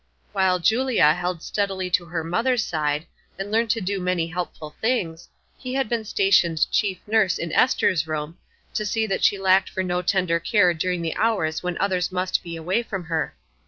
[0.31, 3.05] While Julia held steadily to her mother's side,
[3.37, 8.07] and learned to do many helpful things, he had been stationed chief nurse in Ester's
[8.07, 8.39] room,
[8.73, 12.41] to see that she lacked for no tender care during the hours when others must
[12.41, 13.35] be away from her.